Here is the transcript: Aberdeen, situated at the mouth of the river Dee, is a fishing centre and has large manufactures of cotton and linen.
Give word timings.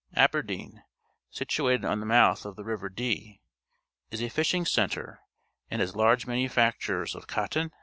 Aberdeen, 0.15 0.81
situated 1.29 1.85
at 1.85 1.99
the 1.99 2.07
mouth 2.07 2.43
of 2.43 2.55
the 2.55 2.63
river 2.63 2.89
Dee, 2.89 3.39
is 4.09 4.19
a 4.23 4.29
fishing 4.29 4.65
centre 4.65 5.19
and 5.69 5.79
has 5.79 5.95
large 5.95 6.25
manufactures 6.25 7.13
of 7.13 7.27
cotton 7.27 7.61
and 7.61 7.69
linen. 7.71 7.79